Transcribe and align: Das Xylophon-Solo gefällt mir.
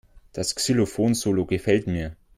Das 0.33 0.55
Xylophon-Solo 0.55 1.45
gefällt 1.45 1.85
mir. 1.85 2.15